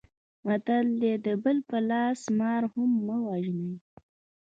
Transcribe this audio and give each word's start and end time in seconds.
متل 0.47 0.85
دی: 1.01 1.13
د 1.25 1.27
بل 1.43 1.57
په 1.69 1.77
لاس 1.89 2.19
مار 2.39 2.63
هم 2.73 2.89
مه 3.05 3.17
وژنئ. 3.25 3.73